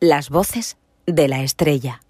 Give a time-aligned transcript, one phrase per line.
[0.00, 2.02] Las voces de la estrella.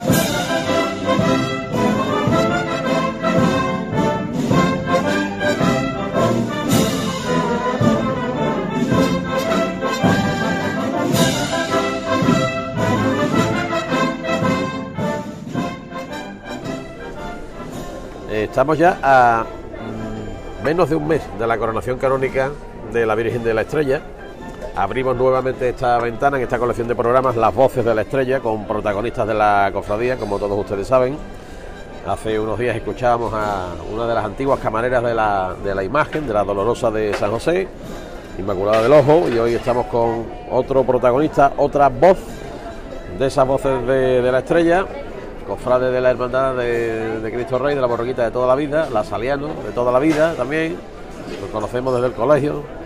[18.32, 22.50] Estamos ya a mm, menos de un mes de la coronación canónica
[22.92, 24.02] de la Virgen de la Estrella.
[24.76, 28.66] Abrimos nuevamente esta ventana en esta colección de programas, Las Voces de la Estrella, con
[28.66, 31.16] protagonistas de la cofradía, como todos ustedes saben.
[32.06, 36.26] Hace unos días escuchábamos a una de las antiguas camareras de la, de la imagen,
[36.26, 37.66] de la Dolorosa de San José,
[38.38, 42.18] Inmaculada del Ojo, y hoy estamos con otro protagonista, otra voz
[43.18, 44.84] de esas voces de, la estrella,
[45.46, 48.88] cofrade de la Hermandad de, de Cristo Rey, de la Borroquita de toda la vida,
[48.92, 50.76] la Saliano de toda la vida también,
[51.40, 52.85] lo conocemos desde el colegio.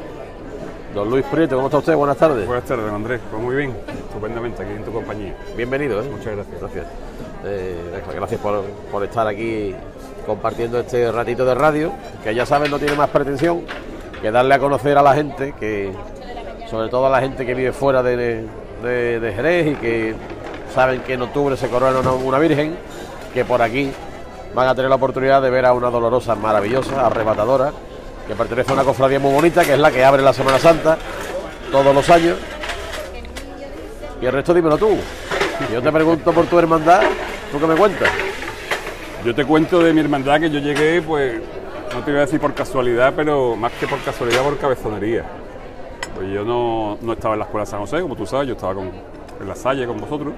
[0.94, 1.94] Don Luis Prieto, ¿cómo está usted?
[1.94, 2.46] Buenas tardes.
[2.46, 3.20] Buenas tardes, don Andrés.
[3.30, 3.76] Pues muy bien,
[4.08, 5.34] estupendamente aquí en tu compañía.
[5.56, 6.08] Bienvenido, ¿eh?
[6.10, 6.60] Muchas gracias.
[6.60, 6.86] Gracias.
[7.44, 9.74] Eh, gracias por, por estar aquí
[10.26, 11.92] compartiendo este ratito de radio,
[12.24, 13.62] que ya saben no tiene más pretensión
[14.20, 15.92] que darle a conocer a la gente, que
[16.68, 18.16] sobre todo a la gente que vive fuera de,
[18.82, 20.14] de- de Jerez y que
[20.74, 22.74] saben que en octubre se corona una, una virgen,
[23.32, 23.90] que por aquí
[24.54, 27.72] van a tener la oportunidad de ver a una dolorosa maravillosa, arrebatadora,
[28.30, 30.96] que pertenece a una cofradía muy bonita, que es la que abre la Semana Santa
[31.72, 32.38] todos los años.
[34.22, 34.96] Y el resto dímelo tú.
[35.72, 37.02] Yo te pregunto por tu hermandad,
[37.50, 38.08] ¿tú qué me cuentas?
[39.24, 41.40] Yo te cuento de mi hermandad que yo llegué, pues,
[41.92, 45.24] no te voy a decir por casualidad, pero más que por casualidad, por cabezonería.
[46.14, 48.76] Pues yo no, no estaba en la escuela San José, como tú sabes, yo estaba
[48.76, 48.92] con,
[49.40, 50.34] en la Salle con vosotros,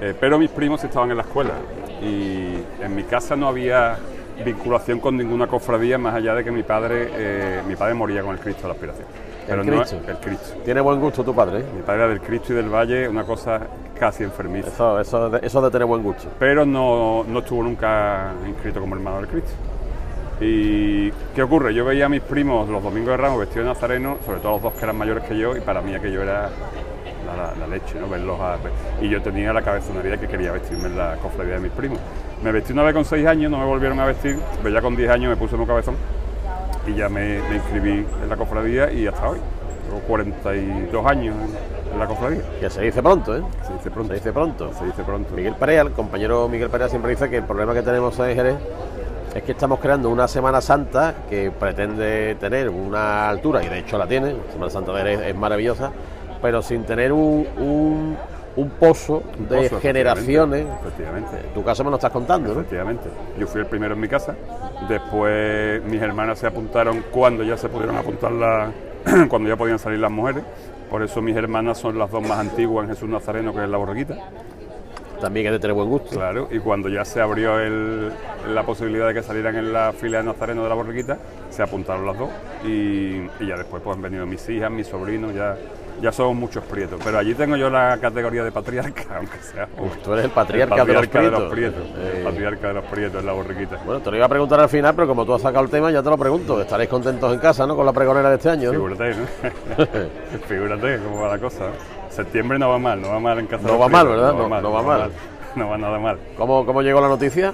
[0.00, 1.52] eh, pero mis primos estaban en la escuela.
[2.00, 3.98] Y en mi casa no había
[4.44, 8.32] vinculación con ninguna cofradía más allá de que mi padre, eh, mi padre moría con
[8.34, 9.06] el Cristo de la aspiración.
[9.46, 10.00] Pero no Cristo?
[10.06, 10.54] el Cristo.
[10.64, 11.64] Tiene buen gusto tu padre, ¿eh?
[11.74, 13.60] Mi padre era del Cristo y del Valle, una cosa
[13.98, 14.68] casi enfermiza.
[14.68, 16.28] Eso, eso, de, eso de tener buen gusto.
[16.38, 19.52] pero no, no estuvo nunca inscrito como hermano del Cristo.
[20.40, 21.74] ¿Y qué ocurre?
[21.74, 24.62] Yo veía a mis primos los domingos de Ramos vestidos de nazareno, sobre todo los
[24.62, 26.48] dos que eran mayores que yo, y para mí aquello era
[27.36, 28.08] la, la- la leche, ¿no?
[28.08, 28.56] Verlos a-
[29.00, 31.98] y yo tenía la cabezonería que quería vestirme en la cofradía de mis primos.
[32.42, 34.96] Me vestí una vez con 6 años, no me volvieron a vestir, pero ya con
[34.96, 35.94] 10 años me puse un cabezón
[36.86, 39.38] y ya me, me inscribí en la cofradía y hasta hoy.
[39.86, 41.34] Tengo 42 años
[41.92, 42.42] en, la cofradía.
[42.60, 43.42] Que se dice pronto, ¿eh?
[43.66, 44.08] Se dice pronto.
[44.12, 44.72] Se dice pronto.
[44.78, 45.34] Se dice pronto.
[45.34, 48.54] Miguel Perea, el compañero Miguel Perea siempre dice que el problema que tenemos en Jerez
[49.34, 53.98] es que estamos creando una Semana Santa que pretende tener una altura, y de hecho
[53.98, 55.90] la tiene, la Semana Santa de Jerez es maravillosa,
[56.42, 58.16] pero sin tener un, un,
[58.56, 60.66] un pozo Un de pozo, generaciones.
[60.80, 61.36] Efectivamente.
[61.48, 62.60] En tu caso me lo estás contando, ¿no?
[62.60, 63.08] Efectivamente.
[63.38, 64.34] Yo fui el primero en mi casa.
[64.88, 68.70] Después mis hermanas se apuntaron cuando ya se pudieron apuntar las,
[69.28, 70.42] cuando ya podían salir las mujeres.
[70.90, 73.76] Por eso mis hermanas son las dos más antiguas en Jesús Nazareno, que es la
[73.76, 74.16] borreguita.
[75.20, 76.16] También es de tener buen gusto.
[76.16, 76.48] Claro.
[76.50, 78.10] Y cuando ya se abrió el-
[78.54, 81.18] la posibilidad de que salieran en la fila de Nazareno de la borreguita,
[81.50, 82.30] se apuntaron las dos.
[82.64, 85.56] Y, y ya después pues han venido mis hijas, mis sobrinos, ya,
[86.00, 87.00] ya somos muchos prietos.
[87.04, 89.68] Pero allí tengo yo la categoría de patriarca, aunque sea.
[89.78, 91.52] Uf, tú eres el patriarca, El de los patriarca prietos.
[91.52, 91.98] prietos.
[91.98, 93.76] Eh, El patriarca de los prietos en la borriquita.
[93.84, 95.90] Bueno, te lo iba a preguntar al final, pero como tú has sacado el tema,
[95.90, 96.60] ya te lo pregunto.
[96.60, 97.76] Estaréis contentos en casa, ¿no?
[97.76, 98.72] Con la pregonera de este año, ¿no?
[98.72, 99.86] Figúrate, ¿no?
[100.48, 101.66] Figúrate cómo va la cosa.
[101.66, 101.70] ¿eh?
[102.10, 103.62] Septiembre no va mal, no va mal en casa.
[103.62, 104.32] No de los va mal, ¿verdad?
[104.34, 105.10] No- no va mal.
[105.56, 106.16] No va nada mal.
[106.36, 107.52] ¿Cómo, ¿Cómo llegó la noticia?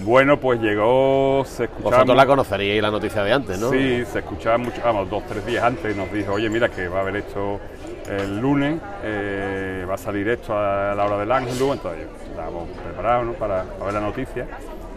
[0.00, 1.90] Bueno, pues llegó, se escuchaba.
[1.98, 3.70] Vosotros la conoceríais la noticia de antes, ¿no?
[3.70, 6.98] Sí, se escuchaba mucho, vamos, dos, tres días antes nos dijo, oye, mira que va
[6.98, 7.60] a haber esto
[8.08, 13.26] el lunes, eh, va a salir esto a la hora del ángel, entonces estábamos preparados
[13.26, 13.32] ¿no?
[13.34, 14.46] para, para ver la noticia,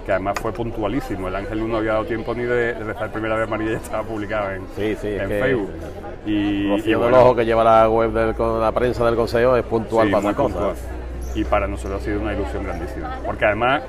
[0.06, 3.36] que además fue puntualísimo, el ángel no había dado tiempo ni de, de rezar primera
[3.36, 5.72] vez María, ya estaba publicado en, Sí, sí, en Facebook.
[6.26, 10.08] Y, Rocío bueno, Ojo que lleva la web de la prensa del Consejo es puntual
[10.08, 10.54] Sí, para esas cosas.
[10.58, 10.76] puntual.
[11.36, 13.18] Y para nosotros ha sido una ilusión grandísima.
[13.26, 13.84] Porque además,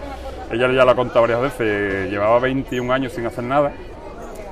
[0.50, 3.72] ella ya lo ha contado varias veces, llevaba 21 años sin hacer nada.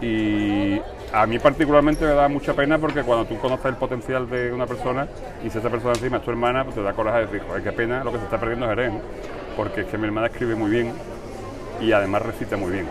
[0.03, 0.81] Y
[1.13, 4.67] a mí particularmente me da mucha pena porque cuando tú conoces el potencial de una
[4.67, 5.09] persona
[5.45, 7.63] y si esa persona encima es tu hermana, pues te da coraje de decir, joder,
[7.63, 9.01] qué pena lo que se está perdiendo es Jerez, ¿no?
[9.57, 10.93] Porque es que mi hermana escribe muy bien
[11.81, 12.87] y además recita muy bien.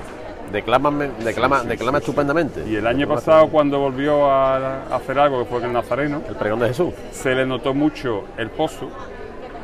[0.52, 0.90] Declama,
[1.24, 2.64] declama, declama estupendamente.
[2.68, 6.36] Y el año pasado cuando volvió a hacer algo, que fue en el Nazareno, El
[6.36, 6.94] pregón de Jesús.
[7.12, 8.90] se le notó mucho el pozo,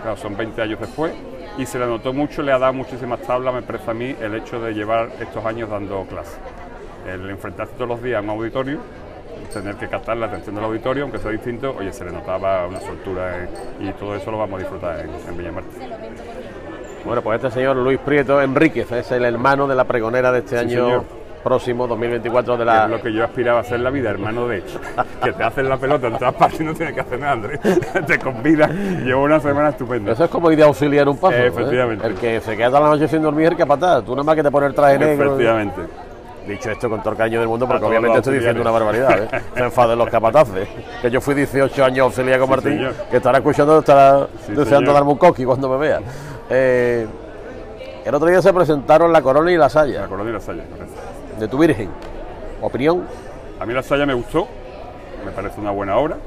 [0.04, 1.12] claro, son 20 años después,
[1.58, 4.36] y se le notó mucho, le ha dado muchísimas tablas, me parece a mí, el
[4.36, 6.38] hecho de llevar estos años dando clases.
[7.06, 8.80] El enfrentarse todos los días a un auditorio,
[9.54, 12.80] tener que captar la atención del auditorio, aunque sea distinto, oye, se le notaba una
[12.82, 13.48] soltura eh,
[13.80, 15.70] y todo eso lo vamos a disfrutar en, en Villamarte.
[17.06, 20.58] Bueno, pues este señor Luis Prieto Enríquez es el hermano de la pregonera de este
[20.58, 21.04] Sí, año señor.
[21.44, 22.88] próximo, 2024 de Es la...
[22.88, 24.64] lo que yo aspiraba a hacer la vida, hermano de
[25.24, 27.60] que te hacen la pelota en todas partes y no tienes que hacer nada, Andrés.
[28.08, 29.06] te convidan.
[29.06, 30.14] Llevo una semana estupenda.
[30.14, 31.36] Eso es como ir de auxiliar un paso.
[31.38, 31.48] ¿eh?
[31.48, 32.08] Efectivamente.
[32.08, 34.04] El que se queda toda la noche sin dormir es el capataz.
[34.04, 35.26] Tú nada más que te pones el traje negro.
[35.26, 35.82] Efectivamente.
[36.48, 39.24] Dicho esto con todo el cariño del mundo, porque obviamente estoy diciendo una barbaridad.
[39.24, 39.42] ¿eh?
[39.56, 40.68] Se enfaden los capataces.
[41.02, 42.94] Que yo fui 18 años auxiliar con Sí, Martín, señor.
[43.10, 44.94] que estará escuchando, estará Sí, deseando señor.
[44.94, 46.02] darme un coqui cuando me vea.
[46.50, 47.08] Eh,
[48.06, 50.64] el otro día se presentaron La Corona y la La Saya, corona y la saya,
[50.70, 50.94] correcto.
[51.40, 51.90] de tu Virgen.
[52.62, 53.04] Opinión.
[53.60, 54.48] A mí la saya me gustó,
[55.26, 56.18] me parece una buena obra.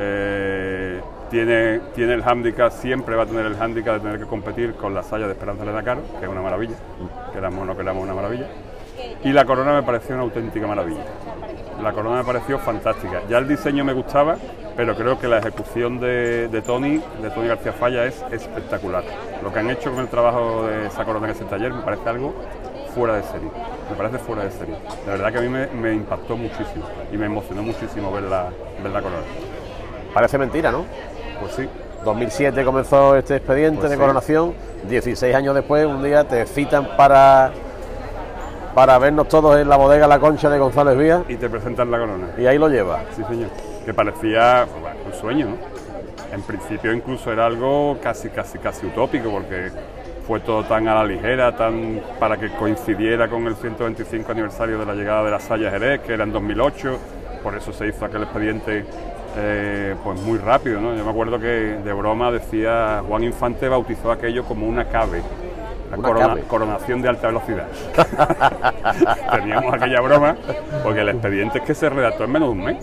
[0.00, 1.00] Eh,
[1.30, 4.94] tiene, tiene el hándicap, siempre va a tener el hándicap de tener que competir con
[4.94, 6.74] la saya de Esperanza Elena Caro, que es una maravilla,
[7.32, 8.46] queramos o no queramos una maravilla.
[9.24, 11.02] Y la corona me pareció una auténtica maravilla.
[11.82, 13.22] La corona me pareció fantástica.
[13.28, 14.36] Ya el diseño me gustaba,
[14.76, 19.04] pero creo que la ejecución de, de Tony, de Tony García Falla, es espectacular.
[19.42, 22.08] Lo que han hecho con el trabajo de esa corona en ese taller me parece
[22.08, 22.34] algo
[22.94, 23.48] fuera de serie.
[23.90, 24.74] Me parece fuera de serie.
[25.06, 28.48] La verdad que a mí me, me impactó muchísimo y me emocionó muchísimo ver la,
[28.82, 29.22] ver la corona.
[30.12, 30.84] Parece mentira, ¿no?
[31.40, 31.68] Pues sí,
[32.04, 34.00] 2007 comenzó este expediente Pues de sí.
[34.00, 34.54] coronación.
[34.88, 37.52] 16 años después, un día te citan para,
[38.74, 41.98] para vernos todos en la bodega La Concha de González Vías y te presentan la
[41.98, 42.28] corona.
[42.36, 43.02] y ahí lo lleva.
[43.16, 43.50] Sí, señor.
[43.84, 45.56] Que parecía bueno, un sueño, ¿no?
[46.32, 49.70] En principio incluso era algo casi, casi, casi utópico porque
[50.26, 54.84] fue todo tan a la ligera, tan para que coincidiera con el 125 aniversario de
[54.84, 56.98] la llegada de la Saya Jerez, que era en 2008.
[57.42, 58.84] Por eso se hizo aquel expediente
[59.38, 60.94] eh, pues muy rápido, ¿no?
[60.94, 61.46] Yo me acuerdo que
[61.82, 65.22] de broma decía Juan Infante bautizó aquello como una cave.
[65.90, 67.66] La corona- coronación de alta velocidad.
[69.32, 70.36] Teníamos aquella broma
[70.82, 72.76] porque el expediente es que se redactó en menos de un mes.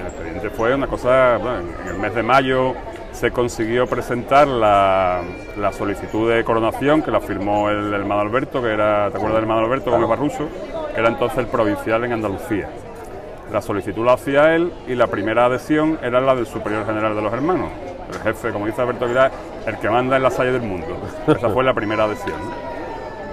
[0.00, 2.74] El expediente fue una cosa, bueno, en el mes de mayo
[3.12, 5.22] se consiguió presentar la,
[5.58, 9.42] la solicitud de coronación que la firmó el hermano Alberto, que era, ¿te acuerdas del
[9.44, 10.48] hermano Alberto Gómez Barruso?
[10.94, 12.68] Que era entonces el provincial en Andalucía.
[13.52, 17.22] La solicitud la hacía él y la primera adhesión era la del superior general de
[17.22, 17.68] los hermanos.
[18.12, 19.30] El jefe, como dice Alberto Aguilar,
[19.66, 20.86] el que manda en la salle del mundo.
[21.26, 22.38] Esa fue la primera adhesión.
[22.38, 22.76] ¿no?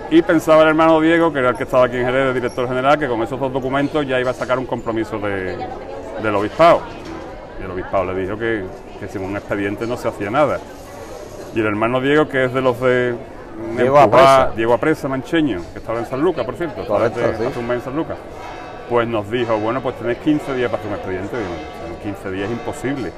[0.10, 2.68] Y pensaba el hermano Diego, que era el que estaba aquí en Jerez, de director
[2.68, 5.58] general, que con esos dos documentos ya iba a sacar un compromiso de-
[6.22, 6.82] del obispado.
[7.60, 8.64] Y el obispado le dijo que,
[9.00, 10.60] que sin un expediente no se hacía nada.
[11.56, 13.16] Y el hermano Diego, que es de los de
[13.78, 14.52] Diego Apresa.
[14.56, 17.60] Diego Apresa, mancheño, que estaba en San Lucas, por cierto, Correcto, hace- sí.
[17.60, 18.18] un mes en San Lucas,
[18.90, 21.38] pues nos dijo, bueno, pues tenéis 15 días para hacer un expediente.
[21.38, 21.50] Digo,
[21.90, 23.12] en 15 días es imposible,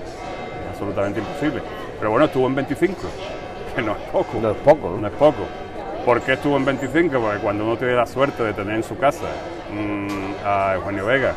[0.75, 1.62] absolutamente imposible.
[1.98, 2.95] Pero bueno, estuvo en 25,
[3.75, 4.39] que no es poco.
[4.42, 4.98] No es poco, ¿no?
[4.98, 5.44] No es poco.
[6.06, 7.19] ¿Por qué estuvo en 25?
[7.19, 9.25] Porque cuando uno tiene la suerte de tener en su casa
[9.74, 11.33] mm, a Eugenio Vega,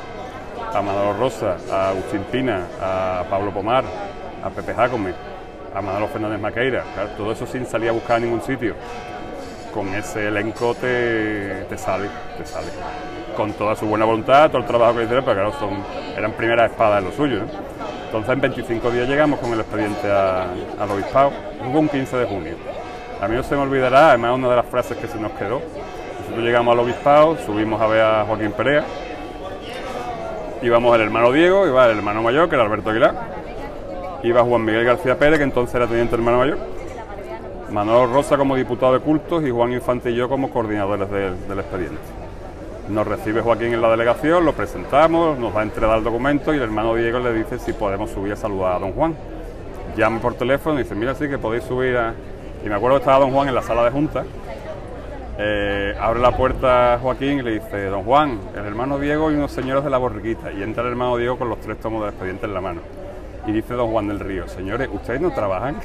[0.75, 3.85] a Manolo Rosa, a Agustín Pina, a Pablo Pomar,
[4.43, 5.14] a Pepe Jacome,
[5.75, 8.75] a Manolo Fernández Maqueira, claro, todo eso sin salir a buscar a ningún sitio.
[9.73, 12.69] Con ese elenco te, te sale, te sale.
[13.38, 15.70] Con toda su buena voluntad, todo el trabajo que hicieron, pero claro,
[16.17, 17.43] eran primeras espadas en lo suyo.
[18.06, 21.31] Entonces en 25 días llegamos con el expediente al obispado,
[21.64, 22.56] hubo un 15 de junio.
[23.23, 25.62] A mí no se me olvidará, además una de las frases que se nos quedó.
[26.19, 28.85] Nosotros llegamos al obispado, subimos a ver a Joaquín Perea,
[30.61, 33.14] íbamos el hermano Diego, iba el hermano mayor, que era Alberto Aguilar,
[34.25, 36.58] iba Juan Miguel García Pérez, que entonces era teniente hermano mayor,
[37.70, 41.58] Manolo Rosa como diputado de cultos y Juan Infante y yo como coordinadores del, del
[41.61, 42.18] expediente.
[42.90, 46.56] Nos recibe Joaquín en la delegación, lo presentamos, nos va a entregar el documento y
[46.56, 49.14] el hermano Diego le dice si podemos subir a saludar a don Juan.
[49.94, 52.14] Llama por teléfono y dice, mira, sí que podéis subir a...
[52.64, 54.25] Y me acuerdo que estaba don Juan en la sala de junta.
[55.37, 59.52] Eh, abre la puerta Joaquín y le dice, don Juan, el hermano Diego y unos
[59.52, 60.50] señores de la borriquita.
[60.50, 62.80] Y entra el hermano Diego con los tres tomos del expediente en la mano.
[63.47, 65.76] Y dice don Juan del Río, señores, ¿ustedes no trabajan?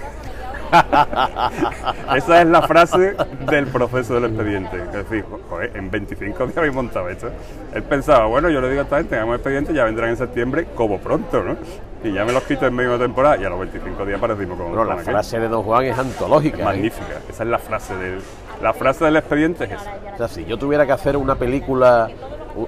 [2.16, 3.16] Esa es la frase
[3.50, 4.78] del proceso del expediente.
[4.78, 7.30] Es decir, joder, en 25 días habéis montado esto.
[7.74, 10.68] Él pensaba, bueno, yo le digo a esta gente, hagamos expediente, ya vendrán en septiembre
[10.76, 11.56] como pronto, ¿no?
[12.04, 14.58] Y ya me los quito en medio de temporada y a los 25 días parecimos
[14.58, 16.58] como Bueno, la frase de Don Juan es antológica.
[16.62, 16.66] ¿eh?
[16.66, 17.20] Magnífica.
[17.30, 18.20] Esa es la frase del,
[18.62, 19.94] la frase del expediente es esa.
[20.14, 22.10] O sea, si yo tuviera que hacer una película,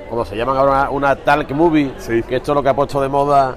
[0.10, 2.24] como se llaman ahora, una talk movie, Sí.
[2.24, 3.56] que esto es lo que ha puesto de moda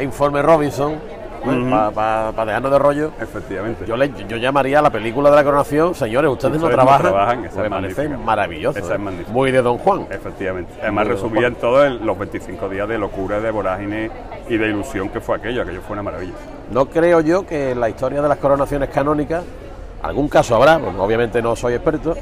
[0.00, 0.94] Informe Robinson,
[1.42, 3.84] Para dejarnos de rollo, Efectivamente.
[3.86, 6.84] yo, le, yo llamaría a la película de la coronación, señores, ustedes, no Ustedes no
[6.84, 7.02] trabajan.
[7.12, 8.78] trabajan, esa me es parece maravilloso.
[8.78, 9.32] Esa es magnífica.
[9.32, 10.06] Muy de Don Juan.
[10.10, 10.72] Efectivamente.
[10.82, 14.10] Además resumían todo en los 25 días de locura, de vorágine
[14.48, 15.62] y de ilusión que fue aquello.
[15.62, 16.32] Aquello fue una maravilla.
[16.70, 19.44] No creo yo que en la historia de las coronaciones canónicas,
[20.02, 22.14] algún caso habrá, pues, obviamente no soy experto,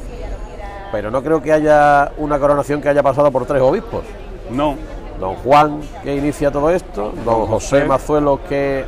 [0.92, 4.04] pero no creo que haya una coronación que haya pasado por tres obispos.
[4.50, 4.76] No,
[5.20, 7.84] Don Juan, que inicia todo esto, don José José.
[7.88, 8.84] Mazuelo, que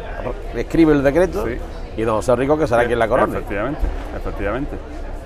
[0.54, 1.56] escribe el decreto, Sí.
[1.96, 3.32] y don José Rico, que será quien la corone.
[3.38, 3.80] Efectivamente,
[4.16, 4.76] efectivamente.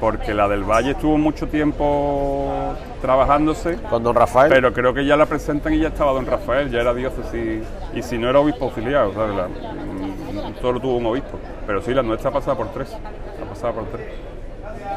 [0.00, 4.50] porque la del Valle estuvo mucho tiempo trabajándose, Con don Rafael.
[4.52, 7.62] pero creo que ya la presentan y ya estaba don Rafael, ya era diócesis,
[7.94, 11.38] y si no era obispo auxiliar, o sea, la- mm, solo tuvo un obispo.
[11.68, 14.06] Pero sí, la nuestra ha pasado por tres, ha pasado por tres.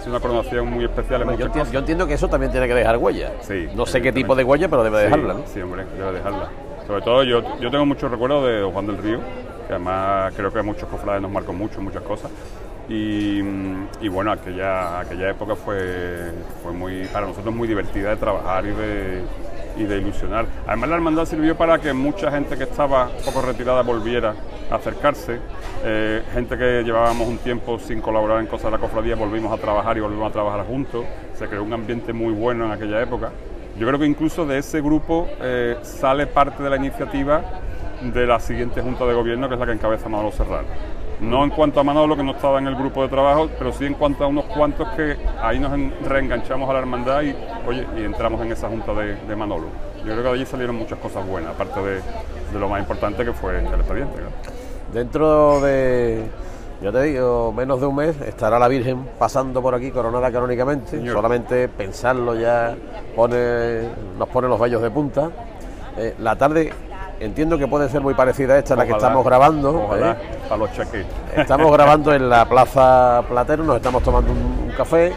[0.06, 2.76] Es una coronación muy especial en yo, entiendo, yo entiendo que eso también tiene que
[2.76, 3.32] dejar huella.
[3.42, 5.34] Sí, no sé qué tipo de huella, pero debe Sí, dejarla.
[5.34, 5.40] ¿no?
[5.48, 6.50] Sí, hombre, debe dejarla.
[6.86, 9.18] Sobre todo yo, yo tengo muchos recuerdos de Juan del Río,
[9.68, 12.30] que además creo que a muchos cofrades nos marcó mucho, muchas cosas.
[12.88, 13.40] Y,
[14.00, 16.32] y bueno, aquella, aquella época fue,
[16.62, 19.22] fue muy, para nosotros muy divertida de trabajar y de,
[19.77, 20.46] y de ilusionar.
[20.67, 24.36] Además la hermandad sirvió para que mucha gente que estaba un poco retirada volviera
[24.70, 25.39] a acercarse.
[25.84, 29.62] Eh, gente que llevábamos un tiempo sin colaborar en cosas de la cofradía, volvimos a
[29.62, 31.05] trabajar y volvimos a trabajar juntos.
[31.34, 33.32] Se creó un ambiente muy bueno en aquella época.
[33.77, 37.44] Yo creo que incluso de ese grupo eh, sale parte de la iniciativa
[38.01, 40.67] de la siguiente Junta de Gobierno, que es la que encabeza Manolo Serrano.
[41.22, 43.86] No en cuanto a Manolo, que no estaba en el grupo de trabajo, pero sí
[43.86, 47.36] en cuanto a unos cuantos que ahí nos en- reenganchamos a la hermandad y,
[47.68, 49.68] oye, y entramos en esa Junta de, de Manolo.
[50.00, 53.24] Yo creo que de allí salieron muchas cosas buenas, aparte de, de lo más importante
[53.24, 54.18] que fue el expediente.
[54.94, 56.26] Dentro de,
[56.82, 60.92] yo te digo, menos de un mes estará la Virgen pasando por aquí coronada canónicamente.
[60.92, 61.16] Señor.
[61.16, 62.76] Solamente pensarlo ya
[63.16, 63.84] pone,
[64.18, 65.30] nos pone los vellos de punta.
[65.98, 66.72] Eh, la tarde
[67.20, 69.84] entiendo que puede ser muy parecida a esta, la que Ojalá, estamos grabando.
[69.86, 70.16] Ojalá, ¿eh?
[70.48, 71.06] Para los chaquetes.
[71.36, 74.38] Estamos grabando en la Plaza Platero, nos estamos tomando un,
[74.68, 75.14] un café.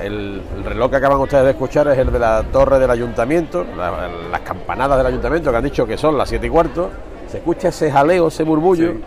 [0.00, 3.64] El, el reloj que acaban ustedes de escuchar es el de la torre del ayuntamiento,
[3.76, 6.90] la- las campanadas del ayuntamiento que han dicho que son las siete y cuarto.
[7.30, 8.92] Se escucha ese jaleo, ese murmullo.
[8.92, 9.00] Sí.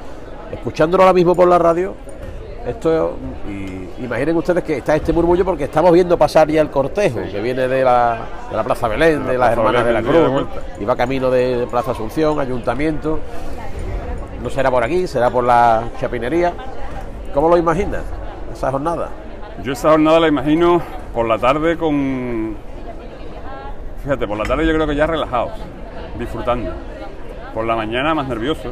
[0.53, 1.93] Escuchándolo ahora mismo por la radio,
[2.65, 3.13] esto
[3.47, 7.39] y imaginen ustedes que está este murmullo porque estamos viendo pasar ya el cortejo que
[7.39, 8.17] viene de la,
[8.49, 10.47] de la Plaza Belén, De de, la las Hermanas de la de Cruz,
[10.79, 13.19] y va camino de Plaza Asunción, Ayuntamiento.
[14.41, 16.53] No será por aquí, será por la chapinería.
[17.33, 18.03] ¿Cómo lo imaginas
[18.53, 19.09] esa jornada?
[19.63, 20.81] Yo esa jornada la imagino
[21.13, 22.55] por la tarde con...
[24.03, 25.51] Fíjate, por la tarde yo creo que ya relajados,
[26.17, 26.71] disfrutando.
[27.53, 28.71] Por la mañana más nervioso,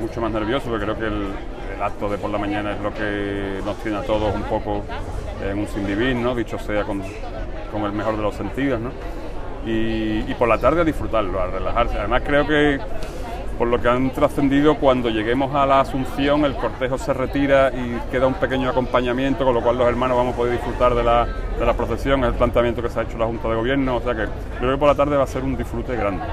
[0.00, 1.26] mucho más nervioso, porque creo que el,
[1.76, 4.82] el acto de por la mañana es lo que nos tiene a todos un poco
[5.44, 6.34] en un sin vivir, ¿no?
[6.34, 7.02] Dicho sea con,
[7.70, 8.90] con el mejor de los sentidos, ¿no?
[9.66, 11.98] Y, y por la tarde a disfrutarlo, a relajarse.
[11.98, 12.80] Además creo que
[13.54, 17.98] por lo que han trascendido, cuando lleguemos a la Asunción, el cortejo se retira y
[18.10, 21.26] queda un pequeño acompañamiento, con lo cual los hermanos vamos a poder disfrutar de la,
[21.58, 24.00] de la procesión, es el planteamiento que se ha hecho la Junta de Gobierno, o
[24.00, 24.26] sea que
[24.58, 26.24] creo que por la tarde va a ser un disfrute grande.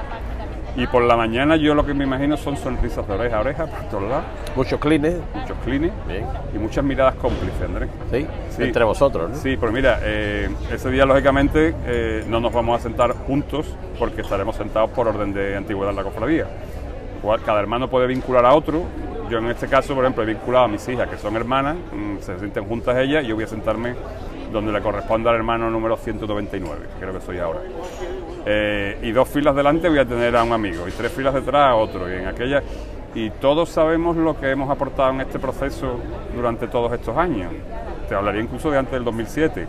[0.74, 3.66] Y por la mañana yo lo que me imagino son sonrisas de oreja a oreja
[3.66, 4.24] por todos lados,
[4.56, 6.24] Muchos clines, muchos clines Bien.
[6.54, 7.90] y muchas miradas cómplices, Andrés.
[8.10, 8.26] ¿sí?
[8.56, 8.62] Sí.
[8.62, 9.36] Entre vosotros, ¿no?
[9.36, 13.66] Sí, pues mira, eh, ese día lógicamente eh, no nos vamos a sentar juntos
[13.98, 16.46] porque estaremos sentados por orden de antigüedad en la cofradía.
[17.44, 18.82] Cada hermano puede vincular a otro.
[19.30, 22.18] Yo en este caso, por ejemplo, he vinculado a mis hijas que son hermanas, mm,
[22.20, 23.94] se sienten juntas ellas y yo voy a sentarme
[24.52, 27.60] donde le corresponde al hermano número 199, que creo que soy ahora.
[28.44, 31.70] Eh, y dos filas delante voy a tener a un amigo y tres filas detrás
[31.70, 32.10] a otro.
[32.10, 32.62] Y en aquella
[33.14, 35.98] y todos sabemos lo que hemos aportado en este proceso
[36.34, 37.52] durante todos estos años.
[38.08, 39.66] Te hablaría incluso de antes del 2007.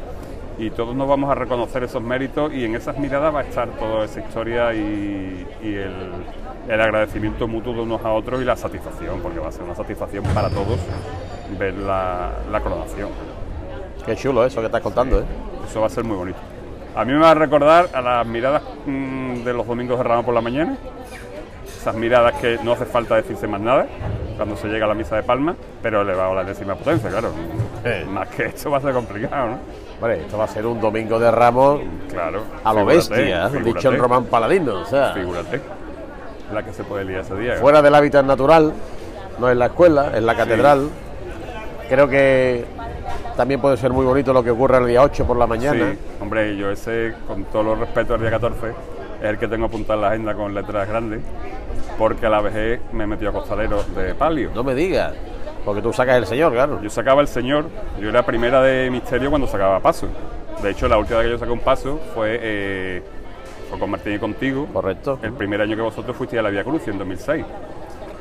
[0.63, 3.67] Y todos nos vamos a reconocer esos méritos y en esas miradas va a estar
[3.71, 5.93] toda esa historia y, y el,
[6.69, 9.75] el agradecimiento mutuo de unos a otros y la satisfacción, porque va a ser una
[9.75, 10.79] satisfacción para todos
[11.59, 13.09] ver la, la coronación.
[14.05, 15.25] Qué chulo eso que estás contando, ¿eh?
[15.67, 16.39] Eso va a ser muy bonito.
[16.95, 20.23] A mí me va a recordar a las miradas mm, de los domingos de Ramos
[20.23, 20.77] por la mañana.
[21.65, 23.85] Esas miradas que no hace falta decirse más nada
[24.37, 27.33] cuando se llega a la misa de Palma, pero elevado a la décima potencia, claro.
[28.07, 29.82] Más que esto va a ser complicado, ¿no?
[30.03, 31.79] Hombre, esto va a ser un domingo de Ramos
[32.09, 32.41] Claro.
[32.61, 33.47] a lo bestia, ¿eh?
[33.47, 34.81] figúrate, dicho en Román Paladino.
[34.81, 35.61] O sea, Figúrate.
[36.53, 37.53] La que se puede liar ese día.
[37.53, 37.57] ¿eh?
[37.57, 38.73] fuera del hábitat natural,
[39.39, 40.89] no en la escuela, en la catedral.
[41.87, 42.65] Creo que
[43.37, 45.93] también puede ser muy bonito lo que ocurre el día 8 por la mañana.
[45.93, 48.73] Sí, hombre, yo ese, con todo los respeto al día 14, es
[49.21, 51.21] el que tengo apuntado en la agenda con letras grandes,
[51.97, 54.51] porque a la vejez me metió a costalero de palio.
[54.53, 55.13] No me digas,
[55.65, 56.81] porque tú sacas el señor, claro.
[56.81, 57.65] Yo sacaba el señor,
[57.99, 60.07] yo era primera de misterio cuando sacaba paso.
[60.61, 63.03] De hecho, la última vez que yo saqué un paso fue, eh,
[63.69, 64.67] fue con Martín y contigo.
[64.71, 65.19] Correcto.
[65.21, 67.45] El primer año que vosotros fuisteis a la Vía Cruz, en 2006.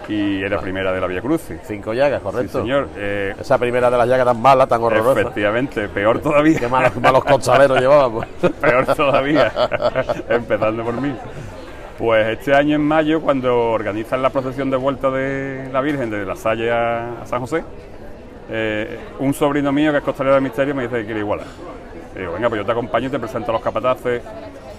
[0.09, 1.43] Y era primera de la Vía Cruz.
[1.47, 2.61] Sí, Cinco llagas, correcto.
[2.61, 2.89] señor.
[2.97, 5.17] eh, Esa primera de las llagas tan malas, tan horrorosas.
[5.19, 6.59] efectivamente, peor todavía.
[6.59, 7.25] Qué malos, malos
[7.81, 8.27] llevábamos.
[8.61, 9.53] peor todavía,
[10.29, 11.15] empezando por mí.
[12.03, 16.27] Pues este año en mayo, cuando organizan la procesión de vuelta de la Virgen de
[16.27, 17.63] la Salle a, a San José,
[18.51, 21.47] eh, un sobrino mío que es costalero de misterio me dice que quiere igualar.
[22.17, 24.21] Y digo, venga, pues yo te acompaño y te presento a los capataces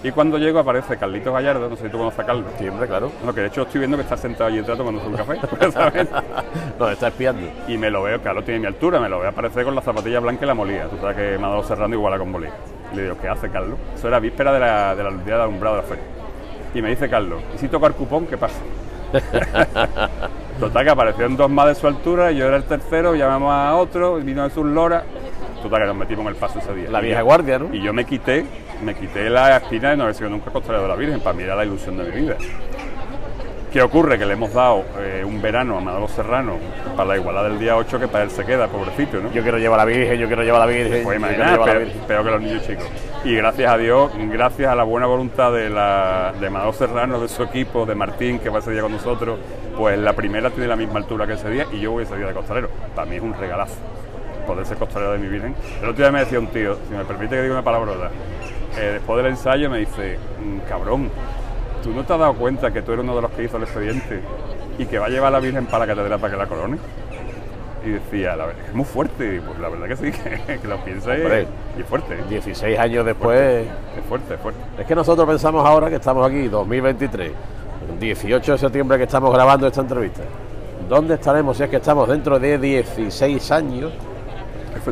[0.02, 2.44] Y cuando llego aparece Carlitos Gallardo, no sé si tú conoces a Carlos.
[2.58, 3.10] Sí, hombre, claro.
[3.20, 5.38] Bueno, que de hecho estoy viendo que está sentado allí detrás tomándose un café.
[6.78, 7.48] Nos está espiando.
[7.66, 10.20] y me lo veo, Carlos tiene mi altura, me lo veo aparecer con la zapatilla
[10.20, 10.88] blanca y la molía.
[10.88, 12.52] Tú sabes que me ha dado cerrando igual a con bolía.
[12.92, 13.78] Y le digo, ¿qué hace Carlos?
[13.94, 16.23] Eso era víspera de la, de la día de alumbrado de la feria.
[16.74, 18.60] Y me dice Carlos, ¿y si tocar cupón, qué pasa?
[20.60, 24.16] Total, que aparecieron dos más de su altura, yo era el tercero, llamamos a otro,
[24.16, 25.04] vino de sus loras.
[25.62, 26.90] Total, que nos metimos en el paso ese día.
[26.90, 27.72] La vieja guardia, ¿no?
[27.72, 28.44] Y yo me quité,
[28.82, 31.44] me quité la espina de no haber sido nunca costalero de la Virgen, para mí
[31.44, 32.36] era la ilusión de mi vida.
[33.74, 34.16] ¿Qué ocurre?
[34.20, 36.58] Que le hemos dado eh, un verano a Manolo Serrano
[36.96, 39.32] para la igualdad del día 8 que para él se queda, pobrecito, ¿no?
[39.32, 41.02] Yo quiero llevar a la Virgen, yo quiero llevar a la Virgen.
[41.02, 41.26] Pues la
[42.06, 42.84] peor, que los niños chicos.
[43.24, 47.26] Y gracias a Dios, gracias a la buena voluntad de, la, de Manolo Serrano, de
[47.26, 49.40] su equipo, de Martín, que va ese día con nosotros,
[49.76, 52.28] pues la primera tiene la misma altura que ese día y yo voy ese día
[52.28, 52.68] de costalero.
[52.94, 53.74] Para mí es un regalazo
[54.46, 55.52] poder ser costalero de mi Virgen.
[55.82, 58.08] El otro día me decía un tío, si me permite que diga una palabrota,
[58.78, 61.10] eh, después del ensayo me dice, "Mm, cabrón,
[61.84, 63.64] ¿tú no te has dado cuenta que tú eres uno de los que hizo el
[63.64, 64.20] expediente
[64.78, 66.78] y que va a llevar a la Virgen para la catedral para que la corone?
[67.84, 69.36] Y decía, la verdad, es muy fuerte.
[69.36, 70.10] Y, Pues la verdad que sí,
[70.46, 72.14] que, que lo piensa y, es fuerte.
[72.14, 72.24] ¿eh?
[72.30, 73.66] 16 años después.
[73.98, 74.60] Es fuerte, es fuerte.
[74.78, 77.32] Es que nosotros pensamos ahora que estamos aquí, 2023,
[78.00, 80.22] 18 de septiembre que estamos grabando esta entrevista.
[80.88, 83.92] ¿Dónde estaremos si es que estamos dentro de 16 años?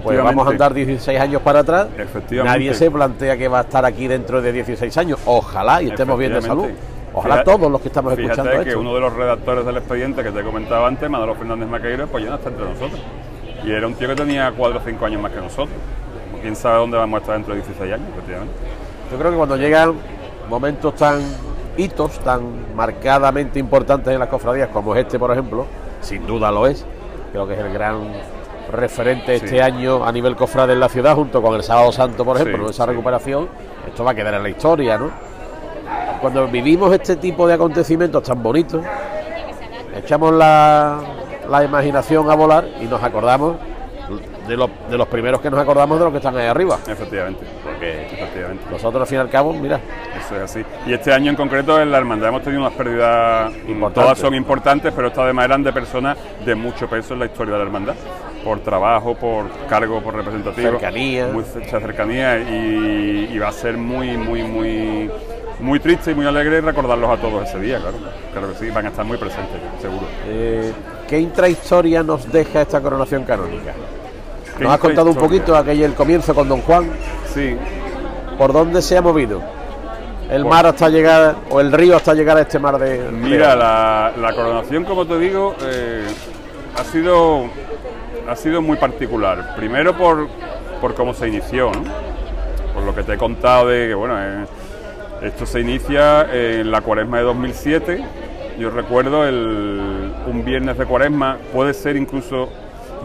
[0.03, 1.89] Pues vamos a andar 16 años para atrás.
[1.99, 2.59] Efectivamente.
[2.59, 5.19] Nadie se plantea que va a estar aquí dentro de 16 años.
[5.27, 6.67] Ojalá y estemos bien de salud.
[7.15, 8.81] Ojalá Fíjate- todos los que estamos escuchando Fíjate que esto.
[8.81, 12.31] uno de los redactores del expediente que te comentaba antes, Manolo Fernández Maqueiro, pues ya
[12.31, 13.01] no está entre nosotros.
[13.65, 15.77] Y era un tío que tenía 4 o 5 años más que nosotros.
[16.41, 18.55] Quién sabe dónde vamos a estar dentro de 16 años, efectivamente.
[19.11, 19.93] Yo creo que cuando llegan
[20.49, 21.21] momentos tan
[21.77, 25.67] hitos, tan marcadamente importantes en las cofradías, como es este, por ejemplo,
[26.01, 26.85] sin duda lo es,
[27.31, 27.99] creo que es el gran
[28.73, 29.45] referente Sí.
[29.45, 32.57] este año a nivel cofrade en la ciudad, junto con el Sábado Santo, por ejemplo,
[32.59, 32.71] Sí, ¿no?
[32.71, 32.91] esa sí.
[32.91, 33.49] recuperación,
[33.87, 35.11] esto va a quedar en la historia, ¿no?
[36.21, 38.83] Cuando vivimos este tipo de acontecimientos tan bonitos,
[39.97, 40.99] echamos la,
[41.49, 43.57] la imaginación a volar y nos acordamos
[44.49, 46.79] de, los- de los primeros que nos acordamos de los que están ahí arriba.
[46.87, 47.45] Efectivamente.
[47.64, 48.64] Porque, efectivamente.
[48.71, 49.81] Nosotros, al fin y al cabo, mira,
[50.33, 50.65] Eso es así.
[50.87, 53.53] Y este año en concreto en la hermandad hemos tenido unas pérdidas,
[53.95, 57.53] todas son importantes, pero estas además eran de personas de mucho peso en la historia
[57.53, 57.95] de la hermandad.
[58.45, 60.73] Por trabajo, por cargo, por representativo.
[60.73, 61.29] Cercanía.
[61.29, 65.11] Mucha cercanía y, y va a ser muy, muy, muy,
[65.61, 67.99] muy triste y muy alegre recordarlos a todos ese día, claro.
[68.33, 70.06] Claro que sí, van a estar muy presentes, seguro.
[70.26, 70.73] Eh,
[71.09, 73.75] ¿Qué intrahistoria nos deja esta coronación canónica?
[74.56, 76.91] ¿Qué Nos has contado un poquito aquel el comienzo con Don Juan.
[77.33, 77.56] Sí,
[78.37, 79.41] ¿Por dónde se ha movido?
[80.30, 83.11] El Por- mar hasta llegar, o el río hasta llegar a este mar de.
[83.11, 86.04] Mira, de- la, la coronación, como te digo, eh,
[86.78, 87.45] ha sido
[88.28, 89.54] ha sido muy particular.
[89.56, 90.28] Primero por,
[90.80, 91.82] por cómo se inició, ¿no?
[92.73, 94.45] por lo que te he contado de que, bueno, eh,
[95.23, 98.04] esto se inicia en la cuaresma de 2007.
[98.58, 102.49] Yo recuerdo el, un viernes de cuaresma, puede ser incluso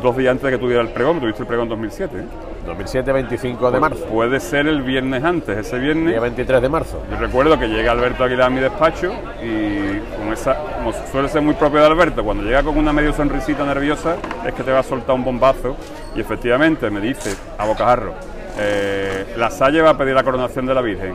[0.03, 2.17] dos días antes de que tuviera el pregón, tuviste el pregón en 2007.
[2.17, 2.23] ¿eh?
[2.67, 4.05] 2007, 25 de marzo.
[4.05, 6.09] Puede ser el viernes antes, ese viernes.
[6.11, 7.01] Día 23 de marzo.
[7.09, 11.41] Yo recuerdo que llega Alberto Aguilar a mi despacho y con esa, como suele ser
[11.41, 14.79] muy propio de Alberto, cuando llega con una medio sonrisita nerviosa es que te va
[14.79, 15.75] a soltar un bombazo
[16.15, 18.13] y efectivamente me dice a bocajarro,
[18.59, 21.13] eh, la Salle va a pedir la coronación de la Virgen,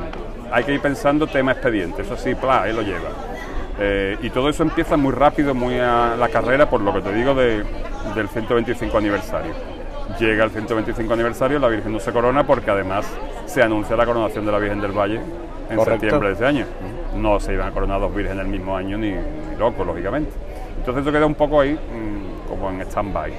[0.50, 3.08] hay que ir pensando tema expediente, eso sí, pla, ahí lo lleva.
[3.78, 7.12] Eh, y todo eso empieza muy rápido, muy a la carrera, por lo que te
[7.12, 7.64] digo de-
[8.14, 9.52] del 125 aniversario.
[10.22, 13.04] Llega el 125 aniversario, la Virgen no se corona porque además
[13.44, 16.00] se anuncia la coronación de la Virgen del Valle en Correcto.
[16.00, 16.64] septiembre de ese año.
[17.16, 20.30] No se iban a coronar dos vírgenes el mismo año ni, ni loco, lógicamente.
[20.78, 23.32] Entonces eso queda un poco ahí, mm, como en stand-by.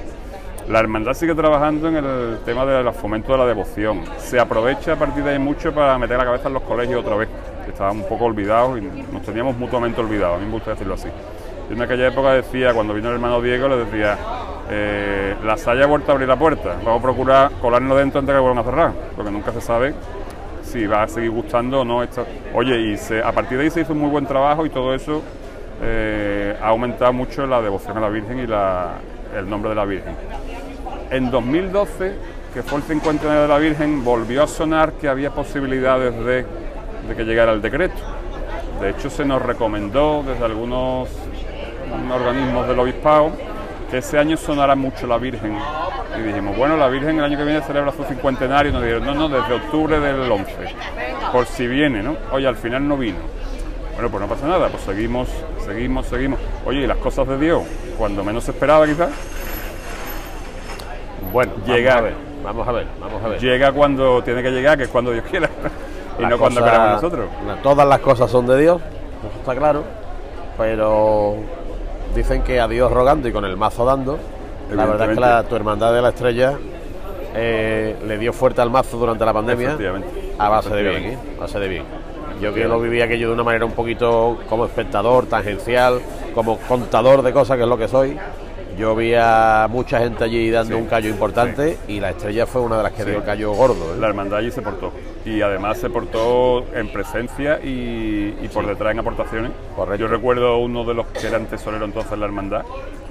[0.68, 4.02] La hermandad sigue trabajando en el tema del fomento de la devoción.
[4.18, 7.16] Se aprovecha a partir de ahí mucho para meter la cabeza en los colegios otra
[7.16, 7.30] vez,
[7.64, 10.92] que estaban un poco olvidados y nos teníamos mutuamente olvidados, a mí me gusta decirlo
[10.92, 11.08] así.
[11.68, 14.18] Yo en aquella época decía, cuando vino el hermano Diego, le decía,
[14.70, 18.34] eh, la Salle ha vuelto a abrir la puerta, vamos a procurar colarnos dentro antes
[18.34, 19.94] de que vuelvan a cerrar, porque nunca se sabe
[20.62, 22.26] si va a seguir gustando o no esto.
[22.52, 25.22] Oye, y a partir de ahí se hizo un muy buen trabajo y todo eso
[25.82, 30.14] eh, ha aumentado mucho la devoción a la Virgen y el nombre de la Virgen.
[31.10, 32.14] En 2012,
[32.52, 36.44] que fue el 50 de la Virgen, volvió a sonar que había posibilidades de,
[37.08, 37.96] de que llegara el decreto.
[38.80, 41.08] De hecho, se nos recomendó desde algunos
[42.12, 43.30] organismos del obispado
[43.90, 45.56] que ese año sonara mucho la Virgen.
[46.18, 48.70] Y dijimos, bueno, la Virgen el año que viene celebra su cincuentenario.
[48.70, 50.52] Y nos dijeron, no, no, desde octubre del 11,
[51.32, 52.16] por si viene, ¿no?
[52.32, 53.18] Oye, al final no vino.
[53.94, 55.28] Bueno, pues no pasa nada, pues seguimos,
[55.64, 56.40] seguimos, seguimos.
[56.66, 57.62] Oye, y las cosas de Dios,
[57.96, 59.10] cuando menos se esperaba quizás,
[61.32, 63.40] Bueno, Llega- Vamos a ver, vamos a ver, vamos a ver.
[63.40, 65.48] llega cuando tiene que llegar, que es cuando Dios quiera.
[66.18, 67.26] y las no cuando queramos nosotros.
[67.62, 69.82] todas las cosas son de Dios, eso está claro,
[70.58, 71.36] pero
[72.14, 74.18] dicen que a Dios rogando y con el mazo dando.
[74.72, 76.58] La verdad es que la, tu hermandad de la estrella
[77.34, 79.76] eh, le dio fuerte al mazo durante la pandemia
[80.38, 81.04] a base de bien.
[81.04, 81.18] ¿eh?
[81.36, 81.84] a base de bien.
[82.40, 86.00] Yo que lo viví aquello de una manera un poquito como espectador, tangencial,
[86.34, 88.18] como contador de cosas, que es lo que soy.
[88.76, 92.60] Yo vi a mucha gente allí dando Sí, un callo importante y la estrella fue
[92.62, 93.10] una de las que Sí.
[93.10, 93.94] dio el callo gordo.
[93.94, 93.98] ¿eh?
[94.00, 94.90] La hermandad allí se portó.
[95.24, 99.52] Y además se portó en presencia y, y por detrás en aportaciones.
[99.76, 100.00] Correcto.
[100.02, 102.62] Yo recuerdo uno de los que eran tesoreros entonces en la hermandad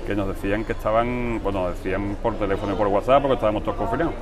[0.05, 3.77] que nos decían que estaban, bueno, decían por teléfono y por WhatsApp porque estábamos todos
[3.77, 4.13] confinados,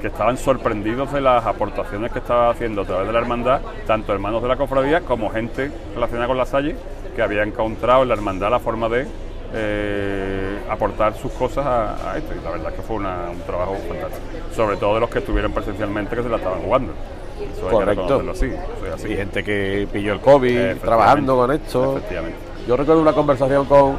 [0.00, 4.12] que estaban sorprendidos de las aportaciones que estaba haciendo a través de la hermandad, tanto
[4.12, 6.74] hermanos de la cofradía como gente relacionada con la Salle,
[7.14, 9.06] que había encontrado en la hermandad la forma de
[9.52, 12.34] eh, aportar sus cosas a, a esto.
[12.40, 14.26] Y la verdad es que fue una- un trabajo fantástico.
[14.54, 16.92] Sobre todo de los que estuvieron presencialmente que se la estaban jugando.
[16.92, 18.22] Eso hay que Correcto.
[18.32, 18.46] así.
[18.46, 19.12] eso es así.
[19.12, 21.96] Y gente que pilló el COVID trabajando con esto.
[21.96, 22.36] Efectivamente.
[22.68, 23.96] Yo recuerdo una conversación con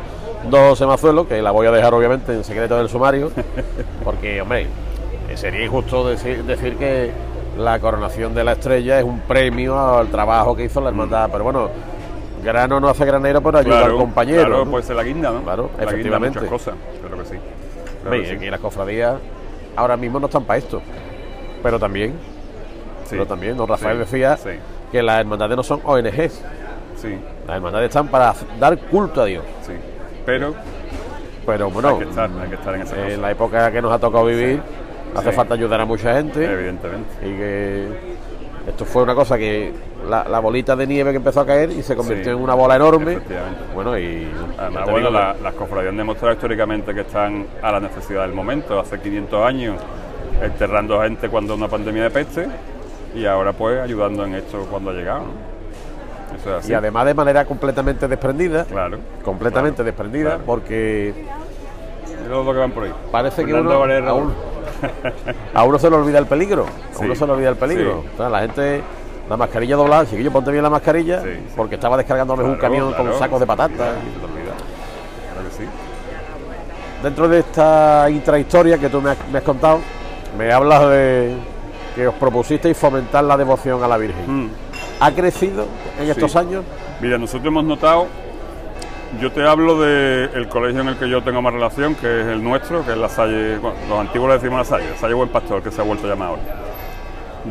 [0.49, 3.31] dos semazuelos, que la voy a dejar obviamente en secreto del sumario,
[4.03, 4.67] porque, hombre,
[5.29, 7.11] eh, sería injusto decir, decir que
[7.57, 11.29] la coronación de la estrella es un premio al trabajo que hizo la hermandad.
[11.31, 11.69] Pero bueno,
[12.43, 14.45] grano no hace granero, pero ayuda al compañero.
[14.45, 14.71] Claro, ¿no?
[14.71, 15.41] pues se la guinda, ¿no?
[15.43, 16.39] Claro, la guinda efectivamente.
[16.39, 17.35] muchas cosas, claro que sí.
[18.03, 18.49] Claro que sí.
[18.49, 19.15] las cofradías
[19.75, 20.81] ahora mismo no están para esto.
[21.63, 22.13] Pero también,
[23.03, 23.09] Sí.
[23.11, 24.37] pero también, don Rafael Sí, decía
[24.91, 26.41] que las hermandades no son ONGs.
[26.97, 29.43] sí, Las hermandades están para dar culto a Dios.
[29.65, 29.73] sí.
[30.25, 30.53] Pero
[31.45, 33.17] Pero bueno, hay que estar, hay que estar en esa en cosa.
[33.17, 34.61] la época que nos ha tocado vivir,
[35.15, 36.45] hace falta ayudar a mucha gente.
[36.45, 37.09] Evidentemente.
[37.23, 37.87] Y que
[38.67, 39.71] esto fue una cosa que
[40.07, 42.29] la, la bolita de nieve que empezó a caer y se convirtió Sí.
[42.37, 43.13] en una bola enorme.
[43.13, 43.59] Efectivamente.
[43.73, 44.27] Bueno, y.
[44.57, 48.79] Además, bueno, la- las cofradías han demostrado históricamente que están a la necesidad del momento.
[48.79, 49.75] Hace 500 años
[50.41, 52.47] enterrando gente cuando una pandemia de peste
[53.15, 55.19] y ahora pues ayudando en esto cuando ha llegado.
[55.21, 55.51] ¿no?
[56.39, 56.71] Eso es así.
[56.71, 58.63] y además de manera completamente desprendida.
[58.65, 58.97] Claro.
[59.23, 60.43] Completamente claro, desprendida, claro.
[60.45, 61.13] porque
[62.29, 62.93] Todo lo que van por ahí.
[63.11, 64.07] parece que uno, Valero.
[64.09, 64.31] a, uno,
[65.53, 66.65] a uno se le olvida el peligro.
[66.65, 68.01] A Sí, uno se le olvida el peligro.
[68.03, 68.09] sí.
[68.13, 68.81] O sea, la gente,
[69.29, 72.93] la mascarilla doblada, chiquillo, ponte bien la mascarilla, Sí, porque estaba mejor un Claro, camión
[72.93, 73.77] con sacos de patatas.
[75.33, 75.69] Claro que sí.
[77.03, 79.79] Dentro de esta intrahistoria que tú me has, me has contado,
[80.37, 81.35] me hablas de
[81.95, 84.45] que os propusisteis fomentar la devoción a la Virgen.
[84.45, 84.49] Mm.
[84.99, 85.65] ¿Ha crecido
[85.99, 86.63] en estos años?
[87.01, 88.05] Mira, nosotros hemos notado,
[89.19, 92.43] yo te hablo del colegio en el que yo tengo más relación, que es el
[92.43, 95.61] nuestro, que es la Salle, los antiguos le decimos la Salle, la Salle Buen Pastor,
[95.61, 96.41] que se ha vuelto a llamar ahora.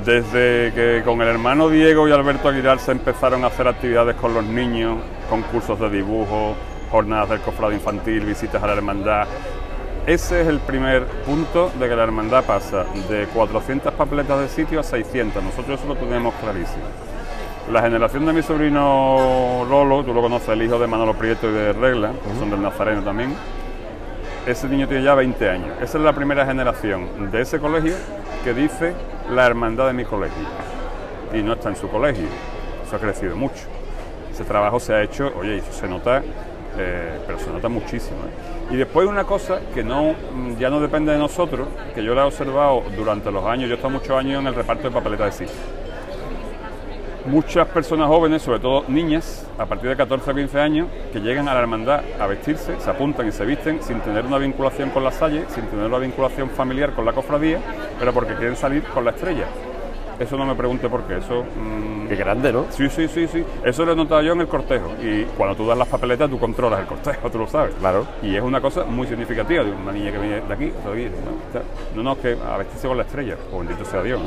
[0.05, 4.33] Desde que con el hermano Diego y Alberto Aguilar se empezaron a hacer actividades con
[4.33, 6.55] los niños, concursos de dibujo,
[6.91, 9.27] jornadas del cofrado infantil, visitas a la hermandad.
[10.07, 14.81] Ese es el primer punto de que la hermandad pasa de 400 papeletas de sitio
[14.81, 15.43] a 600.
[15.43, 16.85] Nosotros eso lo tenemos clarísimo.
[17.71, 21.53] La generación de mi sobrino Lolo, tú lo conoces, el hijo de Manolo Prieto y
[21.53, 23.33] de Regla, que son del Nazareno también.
[24.45, 25.69] Ese niño tiene ya 20 años.
[25.81, 27.95] Esa es la primera generación de ese colegio
[28.43, 28.93] que dice
[29.31, 30.43] la hermandad de mi colegio.
[31.33, 32.27] Y no está en su colegio.
[32.85, 33.63] Eso ha crecido mucho.
[34.33, 36.25] Ese trabajo se ha hecho, oye, eso se nota,
[36.77, 38.19] eh, pero se nota muchísimo.
[38.19, 38.75] ¿eh?
[38.75, 42.23] Y después una cosa que no, mm, ya no depende de nosotros, que yo la
[42.23, 45.39] he observado durante los años, yo he estado muchos años en el reparto de papeletas
[45.39, 45.80] de sitio
[47.31, 51.49] muchas personas jóvenes, sobre todo niñas, a partir de 14 o 15 años, que llegan
[51.49, 55.05] a la hermandad a vestirse, se apuntan y se visten sin tener una vinculación con
[55.05, 57.59] la Salle, sin tener una vinculación familiar con la cofradía,
[57.99, 59.47] pero porque quieren salir con la estrella.
[60.19, 61.45] Eso no me pregunte por qué, eso...
[61.45, 62.67] mm, Qué grande, ¿no?
[62.71, 63.45] Sí, sí, sí, sí.
[63.65, 64.91] Eso lo he notado yo en el cortejo.
[65.01, 67.75] Y cuando tú das las papeletas, tú controlas el cortejo, tú lo sabes.
[67.77, 68.05] Claro.
[68.21, 70.73] Y es una cosa muy significativa de una niña que viene de aquí,
[71.95, 72.03] ¿no?
[72.03, 74.27] No, que a vestirse con la estrella, pues bendito sea Dios, ¿no?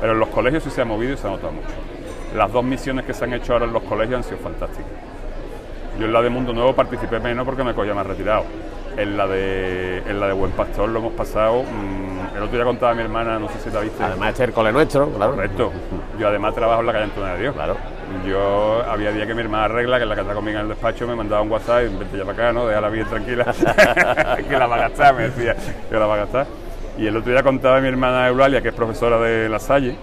[0.00, 1.68] Pero en los colegios sí se ha movido y se ha notado mucho.
[2.34, 4.90] Las dos misiones que se han hecho ahora en los colegios han sido fantásticas.
[5.98, 8.44] Yo en la de Mundo Nuevo participé menos porque me cogía más retirado.
[8.96, 11.62] En la de, en la de Buen Pastor lo hemos pasado.
[11.62, 14.02] mm, el otro día contaba a mi hermana, no sé si la viste.
[14.02, 15.32] Además, este es el cole nuestro, claro.
[15.32, 15.72] Correcto.
[16.18, 17.54] Yo además trabajo en la calle Antonio de Dios.
[17.54, 17.76] Claro.
[18.26, 20.68] Yo había días que mi hermana arregla, que es la que está conmigo en el
[20.68, 22.66] despacho, me mandaba un WhatsApp y vente ya para acá, ¿no?
[22.66, 23.44] Déjala bien tranquila,
[24.48, 25.54] que la va a gastar, me decía,
[25.88, 26.46] que la va a gastar.
[26.98, 29.96] Y el otro día contaba a mi hermana Eulalia, que es profesora de La Salle,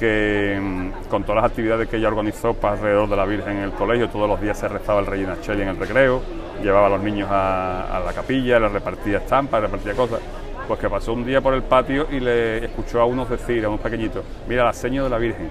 [0.00, 3.64] que mm, con todas las actividades que ella organizó para alrededor de la Virgen en
[3.64, 6.22] el colegio, todos los días se rezaba el Regina Cheli en el recreo,
[6.62, 10.20] llevaba a los niños a, a la capilla, les repartía estampas, les repartía cosas.
[10.66, 13.68] Pues que pasó un día por el patio y le escuchó a unos decir, a
[13.68, 15.50] unos pequeñitos, mira la seña de la Virgen.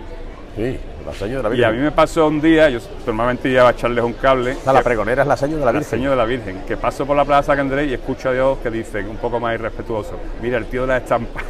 [0.59, 1.65] Sí, la seña de la Y Virgen.
[1.69, 4.57] a mí me pasó un día, yo normalmente iba a echarles un cable.
[4.59, 5.89] O sea, la pregonera es la seña de la la Virgen.
[5.89, 8.57] seña de la Virgen, que paso por la Plaza San Andrés y escucho a Dios
[8.61, 11.43] que dice, un poco más irrespetuoso, mira, el tío de las estampas.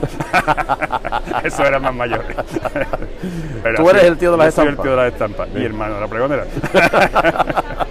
[1.44, 2.24] Eso era más mayor.
[3.64, 4.78] Pero Tú eres el tío de las yo soy estampas.
[4.78, 6.44] el tío de las estampas, mi hermano de la pregonera.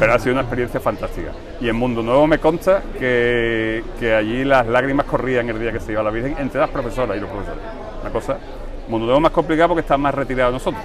[0.00, 1.28] Pero ha sido una experiencia fantástica.
[1.60, 5.78] Y en Mundo Nuevo me consta que, que allí las lágrimas corrían el día que
[5.78, 7.62] se iba la Virgen entre las profesoras y los profesores.
[8.02, 8.36] Una cosa,
[8.88, 10.82] Mundo Nuevo más complicado porque está más retirado de nosotros,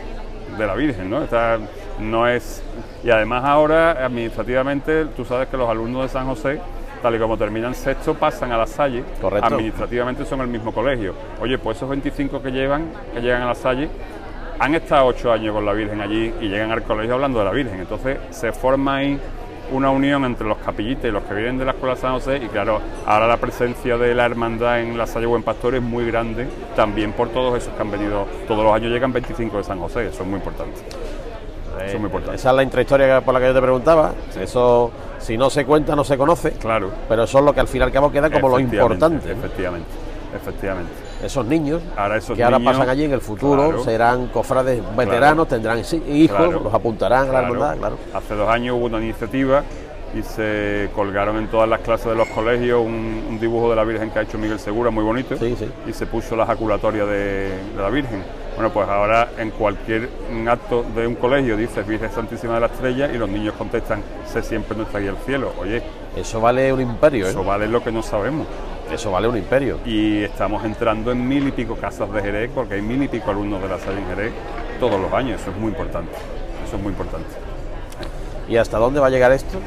[0.57, 1.23] de la Virgen, ¿no?
[1.23, 1.59] Está,
[1.99, 2.63] no es.
[3.03, 6.59] Y además ahora, administrativamente, tú sabes que los alumnos de San José,
[7.01, 9.03] tal y como terminan sexto, pasan a la Salle.
[9.21, 9.47] Correcto.
[9.47, 11.13] Administrativamente son el mismo colegio.
[11.41, 13.89] Oye, pues esos 25 que llevan, que llegan a la Salle,
[14.59, 17.51] han estado ocho años con la Virgen allí y llegan al colegio hablando de la
[17.51, 17.79] Virgen.
[17.79, 19.19] Entonces se forma ahí
[19.71, 22.47] una unión entre los capillitas y los que vienen de la Escuela San José y
[22.47, 26.47] claro, ahora la presencia de la hermandad en la Salle Buen Pastor es muy grande,
[26.75, 30.08] también por todos esos que han venido, todos los años llegan 25 de San José,
[30.08, 30.79] eso es muy importante.
[31.79, 32.36] Eso es muy importante.
[32.36, 34.13] Esa es la intrahistoria por la que yo te preguntaba.
[34.38, 36.51] Eso, si no se cuenta, no se conoce.
[36.51, 36.91] Claro.
[37.08, 39.32] Pero eso es lo que al fin y al cabo queda como lo importante.
[39.32, 39.88] Efectivamente,
[40.36, 41.08] efectivamente.
[41.23, 43.84] Esos niños Ahora esos que ahora niños, pasan allí en el futuro claro.
[43.84, 46.62] serán cofrades veteranos, tendrán hijos, Claro.
[46.63, 47.97] los apuntarán a la hermandad, claro.
[48.13, 49.63] Hace dos años hubo una iniciativa
[50.17, 53.84] y se colgaron en todas las clases de los colegios un, un dibujo de la
[53.84, 55.69] Virgen que ha hecho Miguel Segura, muy bonito, Sí, sí.
[55.88, 58.23] y se puso la jaculatoria de, de la Virgen.
[58.55, 60.10] Bueno, pues ahora en cualquier
[60.49, 64.41] acto de un colegio dice Virgen Santísima de la Estrella y los niños contestan, sé
[64.41, 65.51] siempre nuestra guía al cielo.
[65.62, 65.84] Oye,
[66.17, 67.29] Eso vale un imperio, ¿eh?
[67.29, 68.47] eso vale lo que no sabemos.
[68.91, 69.80] Eso vale un imperio.
[69.86, 73.30] Y estamos entrando en mil y pico casas de Jerez, porque hay mil y pico
[73.32, 74.34] alumnos de la Salle en Jerez
[74.80, 76.12] todos los años, eso es muy importante.
[76.65, 77.28] Eso es muy importante.
[78.47, 79.60] ¿Y hasta dónde va a llegar esto?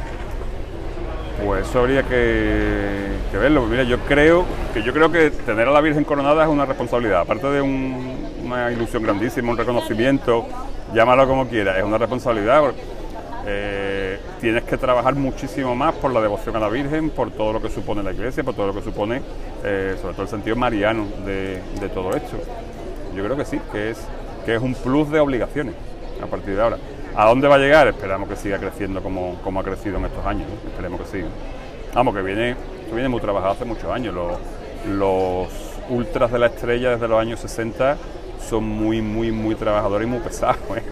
[1.45, 3.63] Pues eso habría que, que verlo.
[3.67, 7.21] Mira, yo creo que yo creo que tener a la Virgen coronada es una responsabilidad,
[7.21, 10.47] aparte de un- una ilusión grandísima, un reconocimiento,
[10.95, 12.61] llámalo como quieras, es una responsabilidad.
[12.61, 12.81] porque,
[13.47, 13.92] eh,
[14.41, 17.71] tienes que trabajar muchísimo más por la devoción a la Virgen, por todo lo que
[17.71, 19.23] supone la Iglesia, por todo lo que supone,
[19.65, 21.61] eh, sobre todo el sentido mariano de,
[21.95, 22.37] todo esto.
[23.15, 23.99] Yo creo que sí, que es,
[24.45, 25.75] que es un plus de obligaciones
[26.23, 26.79] a partir de ahora.
[27.15, 27.87] ¿A dónde va a llegar?
[27.89, 31.29] Esperamos que siga creciendo como, como ha crecido en estos años, esperemos que siga.
[31.95, 32.57] Vamos, que viene,
[32.93, 34.15] viene muy trabajado hace muchos años.
[34.15, 34.39] Los,
[34.89, 35.49] los
[35.89, 37.97] ultras de la estrella desde los años 60
[38.49, 40.59] son muy, muy, muy trabajadores y muy pesados.
[40.77, 40.83] ¿eh?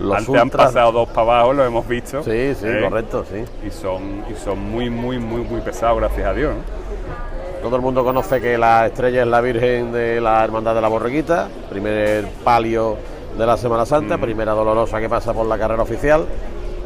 [0.00, 2.22] Los Antes han pasado dos para abajo, lo hemos visto.
[2.22, 2.80] Sí, sí, ¿eh?
[2.88, 3.44] correcto, sí.
[3.66, 6.54] Y son, y son muy, muy, muy, muy pesados, gracias a Dios.
[6.54, 7.62] ¿no?
[7.62, 10.88] Todo el mundo conoce que la estrella es la Virgen de la Hermandad de la
[10.88, 12.96] Borreguita, primer palio
[13.36, 16.24] de la Semana Santa, primera dolorosa que pasa por la carrera oficial,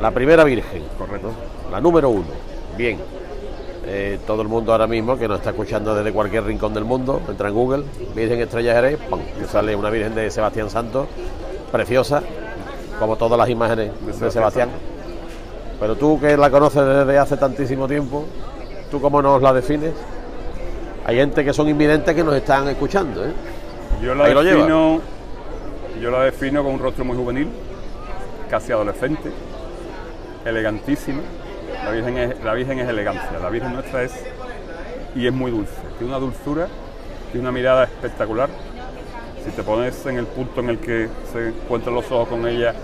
[0.02, 1.30] la primera Virgen, Correcto.
[1.70, 2.26] la número uno.
[2.76, 2.98] Bien,
[3.86, 7.20] Eh, todo el mundo ahora mismo que nos está escuchando desde cualquier rincón del mundo,
[7.28, 9.20] entra en Google, Virgen Estrella Jerez, ¡pum!
[9.38, 11.06] y sale una Virgen de Sebastián Santos,
[11.70, 12.22] preciosa,
[12.98, 14.68] como todas las imágenes de Sebastián Sebastián.
[15.80, 18.24] Pero tú que la conoces desde hace tantísimo tiempo,
[18.90, 19.92] ¿tú cómo nos la defines?
[21.04, 23.32] Hay gente que son invidentes que nos están escuchando, ¿eh?
[24.02, 24.56] Yo la Ahí lo lleva.
[24.58, 25.00] defino,
[26.00, 27.48] yo la defino con un rostro muy juvenil,
[28.48, 29.30] casi adolescente,
[30.44, 31.22] elegantísima.
[31.84, 34.12] La Virgen es, la Virgen es elegancia, la Virgen nuestra es
[35.14, 35.74] y es muy dulce.
[35.98, 36.68] Tiene una dulzura,
[37.32, 38.48] tiene una mirada espectacular.
[39.44, 42.74] Si te pones en el punto en el que se encuentran los ojos con ella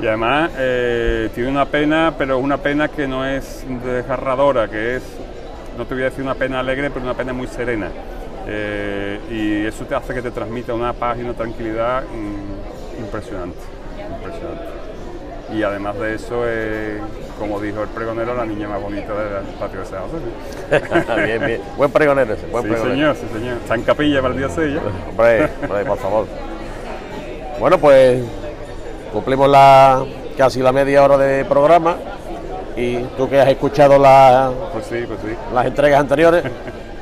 [0.00, 5.02] y además eh, tiene una pena, pero una pena que no es desgarradora, que es,
[5.76, 7.88] no te voy a decir una pena alegre, pero una pena muy serena.
[8.46, 12.04] Eh, y eso te hace que te transmita una paz y una tranquilidad
[12.98, 13.58] impresionante,
[14.10, 14.64] impresionante.
[15.52, 17.00] Y además de eso, eh,
[17.40, 21.24] como dijo el pregonero, la niña más bonita del patio de San José.
[21.26, 21.60] bien, bien.
[21.76, 22.94] Buen pregonero ese, buen Sí, pregonero.
[22.94, 23.56] señor, sí, señor.
[23.56, 24.80] Está en capilla para el día 6 ya.
[25.10, 26.26] Hombre, hombre, por favor.
[27.58, 28.22] Bueno, pues
[29.12, 30.04] cumplimos la
[30.36, 31.96] casi la media hora de programa
[32.76, 35.34] y tú que has escuchado la- Pues sí, pues sí.
[35.52, 36.44] las entregas anteriores,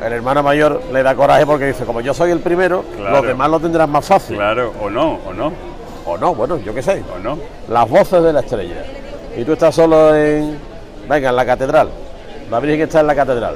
[0.05, 3.17] el hermano mayor le da coraje porque dice, como yo soy el primero, Claro.
[3.17, 4.37] los demás lo tendrán más fácil.
[4.37, 5.53] Claro, o no, o no,
[6.07, 7.03] O no, bueno, yo qué sé.
[7.15, 7.39] o no.
[7.69, 8.83] Las voces de la estrella.
[9.39, 10.59] Y tú estás solo en,
[11.09, 11.89] venga, en la catedral.
[12.51, 13.55] La Virgen está en la catedral,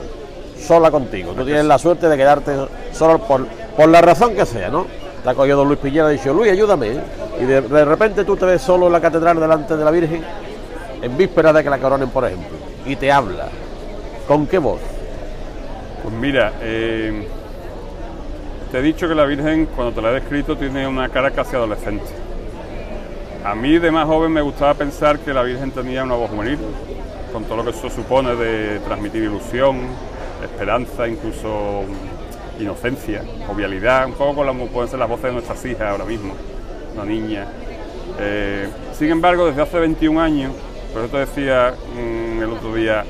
[0.57, 1.33] sola contigo.
[1.33, 2.53] Tú tienes la suerte de quedarte
[2.93, 4.87] solo por, por la razón que sea, ¿no?
[5.25, 6.89] Te ha cogido don Luis Piñera y ha dicho, Luis, ayúdame.
[6.93, 7.01] ¿eh?".
[7.41, 10.23] Y de, de repente tú te ves solo en la catedral delante de la Virgen,
[11.03, 13.49] en víspera de que la coronen, por ejemplo, y te habla.
[14.29, 14.81] ¿Con qué voz?
[16.05, 17.27] Pues mira, eh,
[18.71, 21.57] te he dicho que la Virgen, cuando te la he descrito, tiene una cara casi
[21.57, 22.22] adolescente.
[23.45, 26.59] A mí, de más joven, me gustaba pensar que la Virgen tenía una voz juvenil,
[27.33, 29.81] con todo lo que eso supone de transmitir ilusión,
[30.45, 31.83] esperanza, incluso
[32.61, 36.35] inocencia, jovialidad, un poco como pueden ser las voces de nuestras hijas ahora mismo.
[36.95, 37.47] Una niña
[38.21, 40.53] Eh, sin embargo, desde hace 21 años,
[40.93, 43.05] por eso te decía mm, el otro día,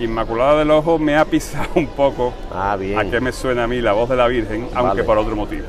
[0.00, 2.98] Inmaculada del Ojo me ha pisado un poco Ah, bien.
[2.98, 5.04] a qué me suena a mí la voz de la Virgen, aunque Vale.
[5.04, 5.64] por otro motivo.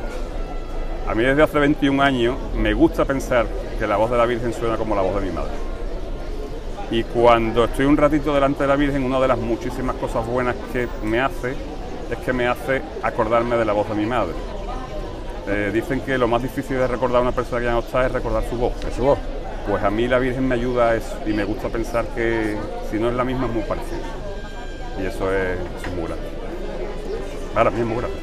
[1.08, 3.46] A mí desde hace 21 años me gusta pensar
[3.84, 5.52] que la voz de la Virgen suena como la voz de mi madre.
[6.90, 10.56] Y cuando estoy un ratito delante de la Virgen, una de las muchísimas cosas buenas
[10.72, 11.54] que me hace
[12.10, 14.36] es que me hace acordarme de la voz de mi madre.
[15.50, 18.06] Eh, dicen que lo más difícil de recordar a una persona que ya no está
[18.06, 18.72] es recordar su voz.
[18.88, 19.20] Es su voz.
[19.68, 22.56] Pues a mí la Virgen me ayuda a eso y me gusta pensar que
[22.90, 24.00] si no es la misma es muy parecida.
[24.98, 26.24] Y eso es, eso es muy grande.
[27.54, 28.18] Para mí es muy grande.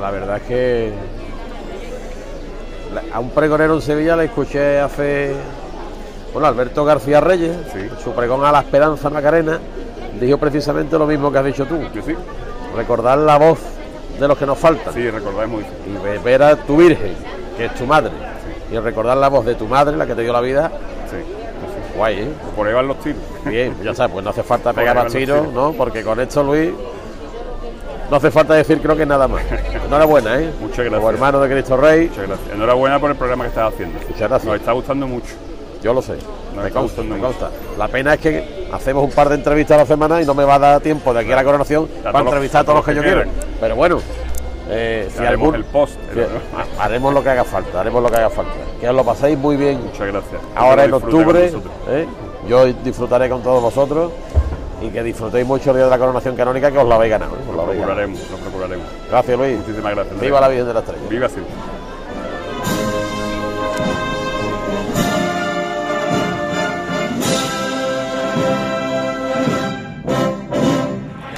[0.00, 0.92] La verdad es que
[3.12, 5.32] a un pregonero en Sevilla le escuché hace,
[6.32, 7.88] bueno, Alberto García Reyes, Sí.
[8.02, 9.58] su pregón a la Esperanza Macarena,
[10.20, 12.14] dijo precisamente lo mismo que has dicho tú, sí,
[12.76, 13.58] recordar la voz
[14.18, 15.96] de los que nos faltan sí, recordar es muy difícil.
[16.00, 17.14] y ve- ver a tu Virgen,
[17.56, 18.10] que es tu madre,
[18.70, 20.70] y recordar la voz de tu madre, la que te dio la vida,
[21.10, 21.16] Sí,
[21.96, 22.28] guay, ¿eh?
[22.56, 23.20] Por ahí van los tiros.
[23.44, 25.52] Bien, ya sabes, pues no hace falta pegar a tiros.
[25.52, 25.72] ¿no?
[25.72, 26.70] Porque con esto, Luis,
[28.12, 29.42] no hace falta decir creo que nada más.
[29.86, 30.52] Enhorabuena, ¿eh?
[30.60, 30.94] Muchas gracias.
[30.96, 32.50] Como hermano de Cristo Rey, Muchas gracias.
[32.54, 33.98] Enhorabuena por el programa que estás haciendo.
[34.00, 34.44] Muchas gracias.
[34.44, 35.34] Nos está gustando mucho.
[35.82, 36.16] yo lo sé,
[36.54, 37.50] Nos me consta, me consta.
[37.78, 40.44] La pena es que hacemos un par de entrevistas a la semana y no me
[40.44, 42.94] va a dar tiempo de aquí a la coronación para entrevistar a todos los que
[42.94, 43.22] yo quiero.
[43.58, 43.98] Pero bueno,
[44.68, 45.54] eh, si Haremos algún...
[45.54, 45.94] el post.
[46.78, 48.52] haremos lo que haga falta, haremos lo que haga falta.
[48.78, 50.40] Que os lo paséis muy bien Muchas gracias.
[50.54, 51.50] ahora en octubre.
[51.88, 52.06] ¿eh?
[52.46, 54.12] Yo disfrutaré con todos vosotros
[54.82, 57.36] y que disfrutéis mucho el día de la coronación canónica que os lo habéis ganado.
[57.36, 57.40] ¿eh?
[57.48, 58.86] Os lo procuraremos, lo procuraremos.
[59.08, 59.58] Gracias Luis.
[59.58, 60.20] Muchísimas gracias.
[60.20, 61.08] Viva la Virgen de la Estrella.
[61.08, 61.54] Viva siempre.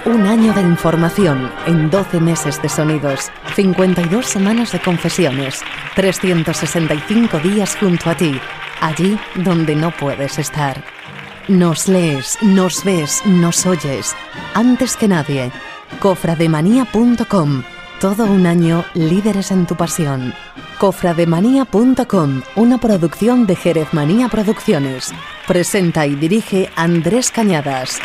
[0.07, 5.61] Un año de información en 12 meses de sonidos, 52 semanas de confesiones,
[5.97, 8.39] 365 días junto a ti,
[8.81, 10.83] allí donde no puedes estar.
[11.49, 14.17] Nos lees, nos ves, nos oyes.
[14.55, 15.53] Antes que nadie,
[16.01, 17.63] cofrademanía.com.
[18.01, 20.33] Todo un año líderes en tu pasión.
[20.79, 25.13] Cofrademanía.com, una producción de Jerez Manía Producciones.
[25.47, 28.01] Presenta y dirige Andrés Cañadas.